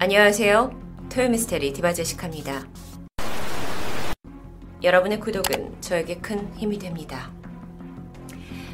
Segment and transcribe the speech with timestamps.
[0.00, 0.70] 안녕하세요.
[1.12, 2.68] 토요미스테리 디바제식합니다.
[4.80, 7.32] 여러분의 구독은 저에게 큰 힘이 됩니다.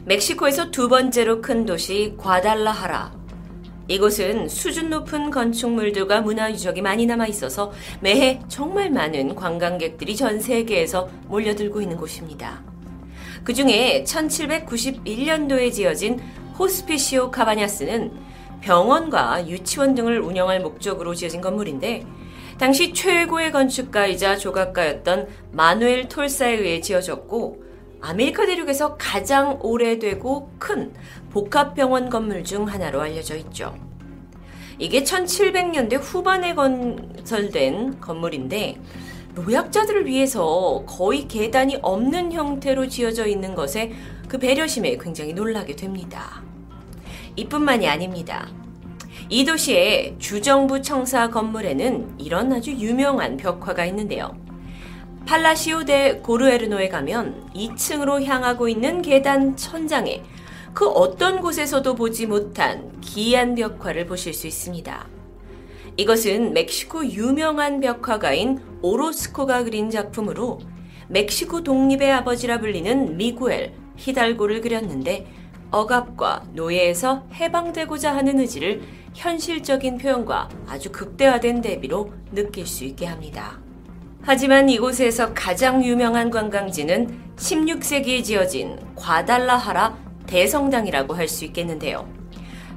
[0.05, 3.15] 멕시코에서 두 번째로 큰 도시 과달라하라.
[3.89, 11.09] 이곳은 수준 높은 건축물들과 문화 유적이 많이 남아 있어서 매해 정말 많은 관광객들이 전 세계에서
[11.29, 12.63] 몰려들고 있는 곳입니다.
[13.45, 16.21] 그 중에 1791년도에 지어진
[16.59, 18.34] 호스피시오 카바냐스는
[18.65, 22.07] 병원과 유치원 등을 운영할 목적으로 지어진 건물인데
[22.59, 27.63] 당시 최고의 건축가이자 조각가였던 마누엘 톨사에 의해 지어졌고
[28.01, 30.95] 아메리카 대륙에서 가장 오래되고 큰
[31.31, 33.77] 복합병원 건물 중 하나로 알려져 있죠.
[34.79, 38.81] 이게 1700년대 후반에 건설된 건물인데
[39.35, 43.93] 노약자들을 위해서 거의 계단이 없는 형태로 지어져 있는 것에
[44.27, 46.43] 그 배려심에 굉장히 놀라게 됩니다.
[47.37, 48.49] 이뿐만이 아닙니다.
[49.29, 54.37] 이 도시의 주정부 청사 건물에는 이런 아주 유명한 벽화가 있는데요.
[55.27, 60.23] 팔라시오 데 고르에르노에 가면 2층으로 향하고 있는 계단 천장에
[60.75, 65.07] 그 어떤 곳에서도 보지 못한 기이한 벽화를 보실 수 있습니다.
[65.97, 70.59] 이것은 멕시코 유명한 벽화가인 오로스코가 그린 작품으로
[71.09, 75.27] 멕시코 독립의 아버지라 불리는 미구엘 히달고를 그렸는데
[75.71, 78.83] 억압과 노예에서 해방되고자 하는 의지를
[79.15, 83.59] 현실적인 표현과 아주 극대화된 대비로 느낄 수 있게 합니다.
[84.23, 92.09] 하지만 이곳에서 가장 유명한 관광지는 16세기에 지어진 과달라하라 대성당이라고 할 수 있겠는데요.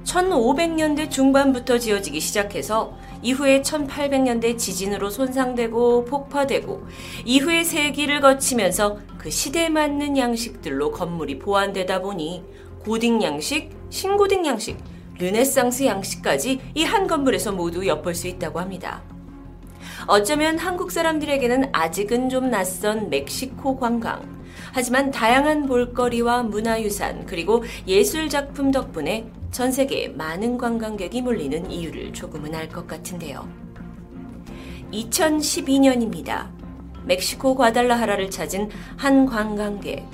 [0.03, 6.87] 1500년대 중반부터 지어지기 시작해서 이후에 1800년대 지진으로 손상되고 폭파되고
[7.25, 12.43] 이후에 세기를 거치면서 그 시대에 맞는 양식들로 건물이 보완되다 보니
[12.87, 14.77] 고딕 양식, 신고딕 양식,
[15.19, 19.03] 르네상스 양식까지 이 한 건물에서 모두 엿볼 수 있다고 합니다.
[20.07, 24.37] 어쩌면 한국 사람들에게는 아직은 좀 낯선 멕시코 관광.
[24.71, 32.55] 하지만 다양한 볼거리와 문화유산 그리고 예술 작품 덕분에 전 세계에 많은 관광객이 몰리는 이유를 조금은
[32.55, 33.47] 알 것 같은데요.
[34.93, 36.47] 2012년입니다.
[37.03, 40.05] 멕시코 과달라하라를 찾은 한 관광객.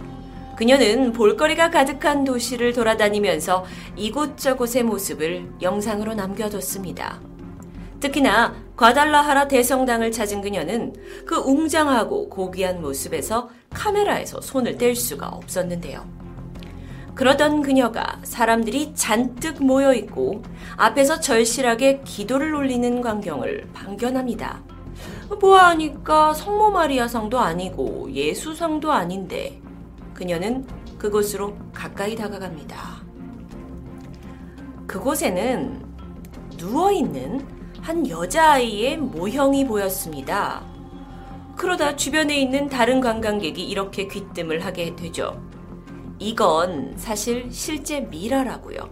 [0.55, 3.65] 그녀는 볼거리가 가득한 도시를 돌아다니면서
[3.95, 7.19] 이곳저곳의 모습을 영상으로 남겨뒀습니다.
[7.99, 10.93] 특히나 과달라하라 대성당을 찾은 그녀는
[11.25, 16.05] 그 웅장하고 고귀한 모습에서 카메라에서 손을 뗄 수가 없었는데요.
[17.15, 20.43] 그러던 그녀가 사람들이 잔뜩 모여 있고
[20.75, 24.63] 앞에서 절실하게 기도를 올리는 광경을 방견합니다.
[25.39, 29.61] 보아하니까 성모 마리아상도 아니고 예수상도 아닌데
[30.13, 30.65] 그녀는
[30.97, 33.03] 그곳으로 가까이 다가갑니다.
[34.87, 35.83] 그곳에는
[36.57, 37.45] 누워있는
[37.81, 40.63] 한 여자아이의 모형이 보였습니다.
[41.55, 45.41] 그러다 주변에 있는 다른 관광객이 이렇게 귀뜸을 하게 되죠.
[46.19, 48.89] 이건 사실 실제 미라라고요.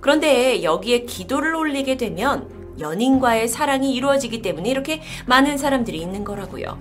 [0.00, 2.48] 그런데 여기에 기도를 올리게 되면
[2.78, 6.78] 연인과의 사랑이 이루어지기 때문에 이렇게 많은 사람들이 있는 거라고요.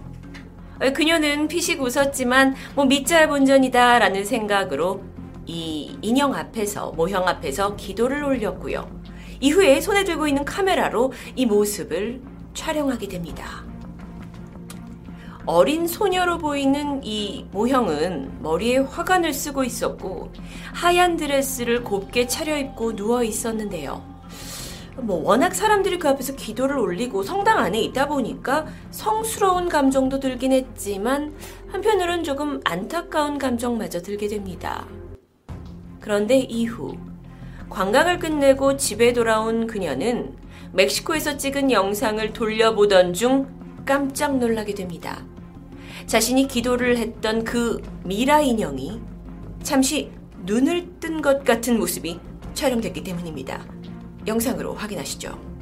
[0.95, 5.03] 그녀는 피식 웃었지만 뭐 믿자 본전이다 라는 생각으로
[5.45, 8.89] 이 인형 앞에서 모형 앞에서 기도를 올렸고요.
[9.39, 12.21] 이후에 손에 들고 있는 카메라로 이 모습을
[12.53, 13.65] 촬영하게 됩니다.
[15.45, 20.33] 어린 소녀로 보이는 이 모형은 머리에 화관을 쓰고 있었고
[20.73, 24.16] 하얀 드레스를 곱게 차려입고 누워 있었는데요.
[24.99, 31.35] 뭐 워낙 사람들이 그 앞에서 기도를 올리고 성당 안에 있다 보니까 성스러운 감정도 들긴 했지만
[31.67, 34.87] 한편으론 조금 안타까운 감정마저 들게 됩니다.
[35.99, 36.97] 그런데 이후
[37.69, 40.35] 관광을 끝내고 집에 돌아온 그녀는
[40.73, 43.47] 멕시코에서 찍은 영상을 돌려보던 중
[43.85, 45.23] 깜짝 놀라게 됩니다.
[46.07, 49.01] 자신이 기도를 했던 그 미라 인형이
[49.61, 50.11] 잠시
[50.45, 52.19] 눈을 뜬 것 같은 모습이
[52.53, 53.76] 촬영됐기 때문입니다.
[54.27, 55.57] 영상으로 확인하시죠.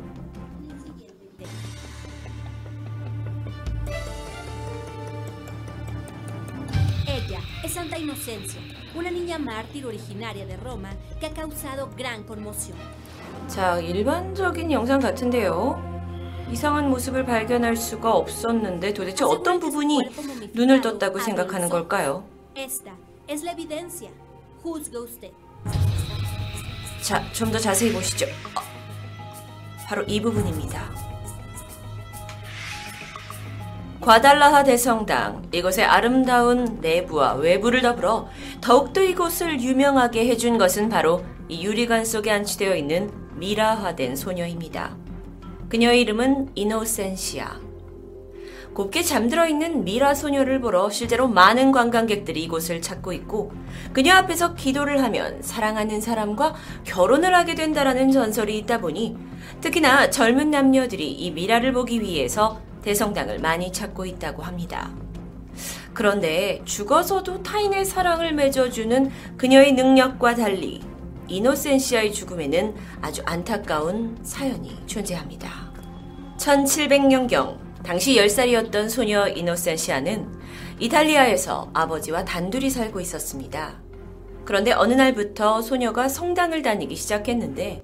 [7.64, 8.62] Es Santa Inocencia,
[8.96, 12.78] una niña mártir originaria de Roma que ha causado gran conmoción.
[13.48, 15.82] 자, 일반적인 영상 같은데요.
[16.52, 20.00] 이상한 모습을 발견할 수가 없었는데 도대체 어떤 부분이
[20.54, 22.24] 눈을 떴다고 생각하는 걸까요?
[22.56, 22.92] Esta
[23.28, 24.10] es la evidencia.
[24.64, 25.32] Juzgue usted.
[27.06, 28.26] 자, 좀 더 자세히 보시죠.
[28.26, 28.62] 어,
[29.88, 30.90] 바로 이 부분입니다.
[34.02, 38.28] 과달라하 대성당, 이곳의 아름다운 내부와 외부를 더불어
[38.60, 44.98] 더욱더 이곳을 유명하게 해준 것은 바로 이 유리관 속에 안치되어 있는 미라화된 소녀입니다.
[45.70, 47.65] 그녀의 이름은 이노센시아.
[48.76, 53.54] 곱게 잠들어 있는 미라 소녀를 보러 실제로 많은 관광객들이 이곳을 찾고 있고
[53.94, 59.16] 그녀 앞에서 기도를 하면 사랑하는 사람과 결혼을 하게 된다라는 전설이 있다 보니
[59.62, 64.92] 특히나 젊은 남녀들이 이 미라를 보기 위해서 대성당을 많이 찾고 있다고 합니다.
[65.94, 70.82] 그런데 죽어서도 타인의 사랑을 맺어주는 그녀의 능력과 달리
[71.30, 75.50] 이노센시아의 죽음에는 아주 안타까운 사연이 존재합니다.
[76.38, 80.28] 1700년경 당시 10살이었던 소녀 이노센시아는
[80.80, 83.80] 이탈리아에서 아버지와 단둘이 살고 있었습니다.
[84.44, 87.84] 그런데 어느 날부터 소녀가 성당을 다니기 시작했는데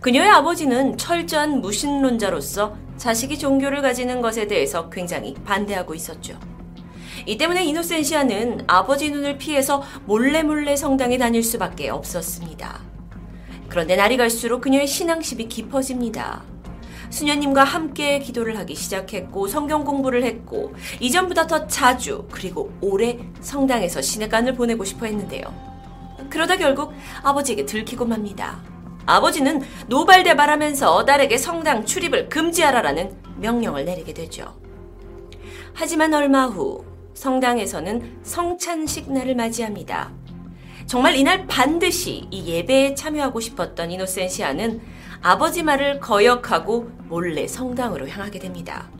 [0.00, 6.38] 그녀의 아버지는 철저한 무신론자로서 자식이 종교를 가지는 것에 대해서 굉장히 반대하고 있었죠.
[7.26, 12.80] 이 때문에 이노센시아는 아버지 눈을 피해서 몰래 몰래 성당에 다닐 수밖에 없었습니다.
[13.68, 16.51] 그런데 날이 갈수록 그녀의 신앙심이 깊어집니다.
[17.12, 24.54] 수녀님과 함께 기도를 하기 시작했고 성경 공부를 했고 이전보다 더 자주 그리고 오래 성당에서 시내간을
[24.54, 25.44] 보내고 싶어 했는데요.
[26.30, 26.92] 그러다 결국
[27.22, 28.60] 아버지에게 들키고 맙니다.
[29.04, 34.56] 아버지는 노발대발하면서 딸에게 성당 출입을 금지하라라는 명령을 내리게 되죠.
[35.74, 40.12] 하지만 얼마 후 성당에서는 성찬식 날을 맞이합니다.
[40.86, 44.80] 정말 이날 반드시 이 예배에 참여하고 싶었던 이노센시아는
[45.22, 48.90] 아버지 말을 거역하고 몰래 성당으로 향하게 됩니다.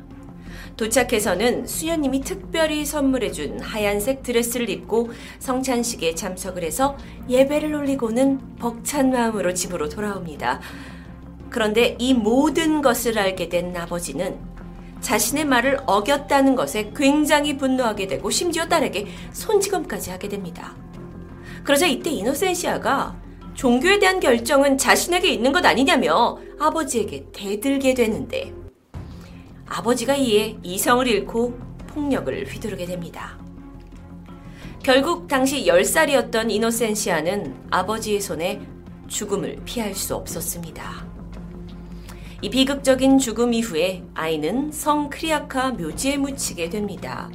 [0.76, 6.96] 도착해서는 수녀님이 특별히 선물해준 하얀색 드레스를 입고 성찬식에 참석을 해서
[7.29, 10.61] 예배를 올리고는 벅찬 마음으로 집으로 돌아옵니다.
[11.50, 14.38] 그런데 이 모든 것을 알게 된 아버지는
[15.02, 20.75] 자신의 말을 어겼다는 것에 굉장히 분노하게 되고 심지어 딸에게 손지검까지 하게 됩니다.
[21.64, 23.16] 그러자 이때 이노센시아가
[23.54, 28.52] 종교에 대한 결정은 자신에게 있는 것 아니냐며 아버지에게 대들게 되는데
[29.66, 33.38] 아버지가 이에 이성을 잃고 폭력을 휘두르게 됩니다.
[34.82, 38.60] 결국 당시 10살이었던 이노센시아는 아버지의 손에
[39.06, 41.06] 죽음을 피할 수 없었습니다.
[42.40, 47.30] 이 비극적인 죽음 이후에 아이는 성 크리아카 묘지에 묻히게 됩니다.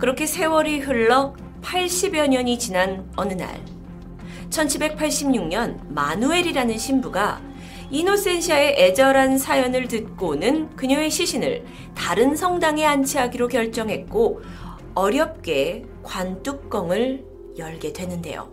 [0.00, 1.34] 그렇게 세월이 흘러
[1.64, 3.58] 80여 년이 지난 어느 날
[4.50, 7.40] 1786년 마누엘이라는 신부가
[7.90, 11.64] 이노센시아의 애절한 사연을 듣고는 그녀의 시신을
[11.94, 14.42] 다른 성당에 안치하기로 결정했고
[14.94, 17.24] 어렵게 관뚜껑을
[17.58, 18.52] 열게 되는데요.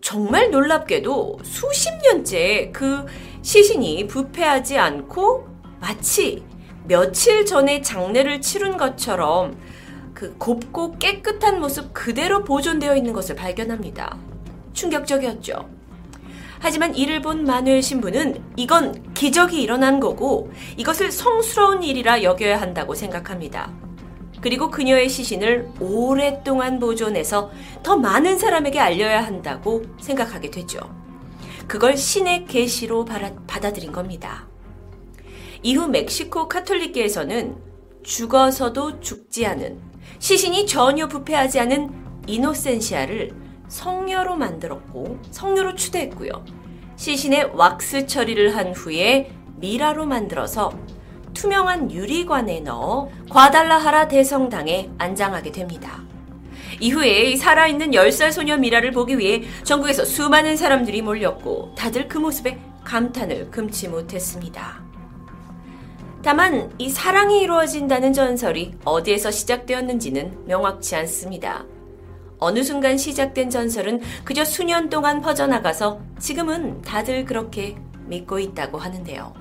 [0.00, 3.06] 정말 놀랍게도 수십 년째 그
[3.42, 5.46] 시신이 부패하지 않고
[5.80, 6.44] 마치
[6.86, 9.56] 며칠 전에 장례를 치른 것처럼
[10.22, 14.16] 그 곱고 깨끗한 모습 그대로 보존되어 있는 것을 발견합니다.
[14.72, 15.68] 충격적이었죠.
[16.60, 23.72] 하지만 이를 본 마누엘 신부는 이건 기적이 일어난 거고 이것을 성스러운 일이라 여겨야 한다고 생각합니다.
[24.40, 27.50] 그리고 그녀의 시신을 오랫동안 보존해서
[27.82, 30.78] 더 많은 사람에게 알려야 한다고 생각하게 되죠.
[31.66, 33.04] 그걸 신의 계시로
[33.48, 34.46] 받아들인 겁니다.
[35.64, 37.56] 이후 멕시코 카톨릭계에서는
[38.04, 41.90] 죽어서도 죽지 않은 시신이 전혀 부패하지 않은
[42.26, 43.32] 이노센시아를
[43.68, 46.44] 성녀로 만들었고 성녀로 추대했고요.
[46.96, 50.72] 시신에 왁스 처리를 한 후에 미라로 만들어서
[51.34, 56.02] 투명한 유리관에 넣어 과달라하라 대성당에 안장하게 됩니다.
[56.80, 63.50] 이후에 살아있는 10살 소녀 미라를 보기 위해 전국에서 수많은 사람들이 몰렸고 다들 그 모습에 감탄을
[63.50, 64.91] 금치 못했습니다.
[66.22, 71.64] 다만 이 사랑이 이루어진다는 전설이 어디에서 시작되었는지는 명확치 않습니다.
[72.38, 77.76] 어느 순간 시작된 전설은 그저 수년 동안 퍼져나가서 지금은 다들 그렇게
[78.06, 79.34] 믿고 있다고 하는데요.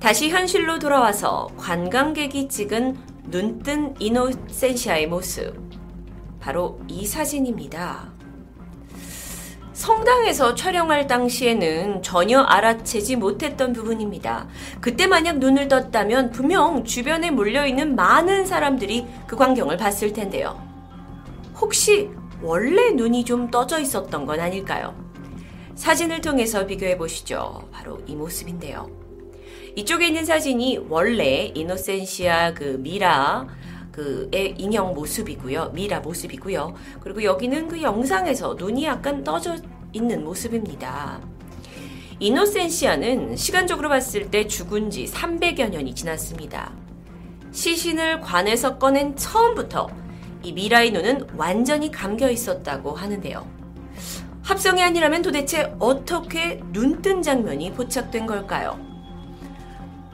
[0.00, 5.54] 다시 현실로 돌아와서 관광객이 찍은 눈뜬 이노센시아의 모습.
[6.40, 8.17] 바로 이 사진입니다.
[9.78, 14.48] 성당에서 촬영할 당시에는 전혀 알아채지 못했던 부분입니다.
[14.80, 20.60] 그때 만약 눈을 떴다면 분명 주변에 몰려있는 많은 사람들이 그 광경을 봤을 텐데요.
[21.54, 22.10] 혹시
[22.42, 24.96] 원래 눈이 좀 떠져 있었던 건 아닐까요?
[25.76, 27.68] 사진을 통해서 비교해 보시죠.
[27.70, 28.90] 바로 이 모습인데요.
[29.76, 33.46] 이쪽에 있는 사진이 원래 이노센시아 그 미라
[33.98, 35.70] 그의 인형 모습이고요.
[35.70, 36.72] 미라 모습이고요.
[37.00, 39.56] 그리고 여기는 그 영상에서 눈이 약간 떠져
[39.92, 41.20] 있는 모습입니다.
[42.20, 46.72] 이노센시아는 시간적으로 봤을 때 죽은 지 300여 년이 지났습니다.
[47.50, 49.88] 시신을 관에서 꺼낸 처음부터
[50.44, 53.44] 이 미라의 눈은 완전히 감겨 있었다고 하는데요.
[54.42, 58.87] 합성이 아니라면 도대체 어떻게 눈 뜬 장면이 포착된 걸까요?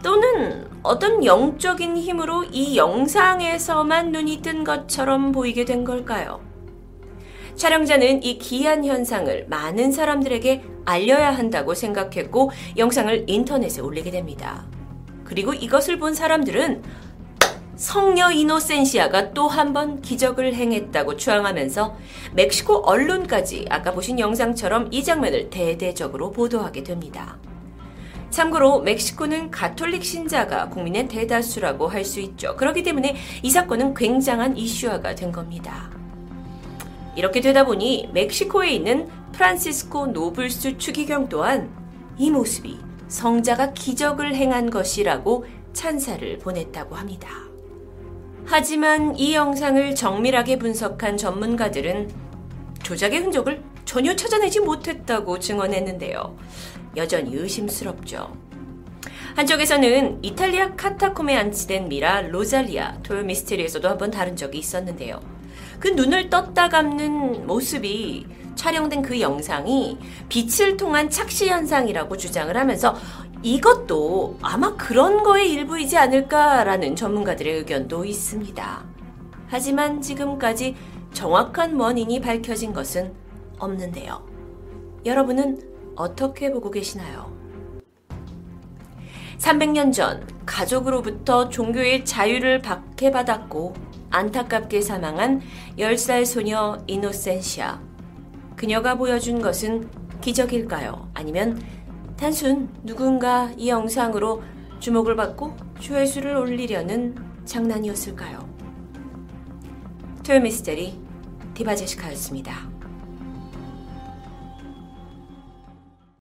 [0.05, 6.43] 또는 어떤 영적인 힘으로 이 영상에서만 눈이 뜬 것처럼 보이게 된 걸까요?
[7.57, 14.67] 촬영자는 이 기이한 현상을 많은 사람들에게 알려야 한다고 생각했고 영상을 인터넷에 올리게 됩니다.
[15.25, 16.83] 그리고 이것을 본 사람들은
[17.77, 21.97] 성녀 이노센시아가 또 한 번 기적을 행했다고 주장하면서
[22.35, 27.39] 멕시코 언론까지 아까 보신 영상처럼 이 장면을 대대적으로 보도하게 됩니다.
[28.31, 32.57] 참고로 멕시코는 가톨릭 신자가 국민의 대다수라고 할 수 있죠.
[32.57, 35.91] 그렇기 때문에 이 사건은 굉장한 이슈화가 된 겁니다.
[37.17, 41.71] 이렇게 되다 보니 멕시코에 있는 프란시스코 노블스 추기경 또한
[42.19, 42.79] 이 모습이
[43.09, 47.29] 성자가 기적을 행한 것이라고 찬사를 보냈다고 합니다.
[48.47, 52.11] 하지만 이 영상을 정밀하게 분석한 전문가들은
[52.83, 56.37] 조작의 흔적을 전혀 찾아내지 못했다고 증언했는데요.
[56.97, 58.37] 여전히 의심스럽죠.
[59.37, 65.21] 한쪽에서는 이탈리아 카타콤에 안치된 미라 로잘리아 토요 미스테리에서도 한번 다룬 적이 있었는데요.
[65.81, 69.99] 그 눈을 떴다 감는 모습이 촬영된 그 영상이
[70.29, 72.97] 빛을 통한 착시 현상이라고 주장을 하면서
[73.43, 78.85] 이것도 아마 그런 거의 일부이지 않을까라는 전문가들의 의견도 있습니다.
[79.49, 80.77] 하지만 지금까지
[81.13, 83.13] 정확한 원인이 밝혀진 것은
[83.59, 84.27] 없는데요.
[85.05, 87.33] 여러분은 어떻게 보고 계시나요?
[89.39, 93.75] 300년 전 가족으로부터 종교의 자유를 박해받았고
[94.11, 95.43] 안타깝게 사망한
[95.79, 97.81] 10살 소녀 이노센시아.
[98.57, 101.11] 그녀가 보여준 것은 기적일까요?
[101.15, 101.61] 아니면
[102.17, 104.43] 단순 누군가 이 영상으로
[104.79, 108.49] 주목을 받고 조회수를 올리려는 장난이었을까요?
[110.25, 110.99] 토요미스테리
[111.55, 112.74] 디바제시카였습니다.